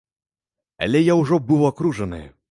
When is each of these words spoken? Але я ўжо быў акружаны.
Але 0.85 1.01
я 1.11 1.17
ўжо 1.21 1.39
быў 1.51 1.61
акружаны. 1.71 2.23